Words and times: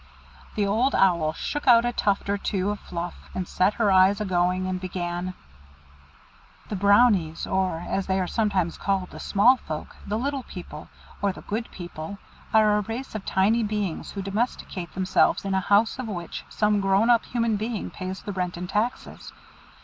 The 0.55 0.65
Old 0.65 0.95
Owl 0.95 1.33
shook 1.33 1.67
out 1.67 1.85
a 1.85 1.93
tuft 1.93 2.27
or 2.27 2.35
two 2.39 2.71
of 2.71 2.79
fluff, 2.79 3.29
and 3.35 3.47
set 3.47 3.75
her 3.75 3.91
eyes 3.91 4.19
a 4.19 4.25
going 4.25 4.65
and 4.65 4.81
began: 4.81 5.35
"The 6.69 6.75
Brownies, 6.75 7.45
or, 7.45 7.85
as 7.87 8.07
they 8.07 8.19
are 8.19 8.25
sometimes 8.25 8.79
called, 8.79 9.11
the 9.11 9.19
Small 9.19 9.57
Folk, 9.57 9.95
the 10.07 10.17
Little 10.17 10.41
People, 10.41 10.89
or 11.21 11.31
the 11.31 11.43
Good 11.43 11.69
People, 11.69 12.17
are 12.51 12.79
a 12.79 12.81
race 12.81 13.13
of 13.13 13.25
tiny 13.27 13.61
beings 13.61 14.09
who 14.13 14.23
domesticate 14.23 14.91
themselves 14.95 15.45
in 15.45 15.53
a 15.53 15.59
house 15.61 15.99
of 15.99 16.07
which 16.07 16.45
some 16.49 16.81
grown 16.81 17.11
up 17.11 17.23
human 17.25 17.55
being 17.55 17.91
pays 17.91 18.23
the 18.23 18.33
rent 18.33 18.57
and 18.57 18.67
taxes. 18.69 19.31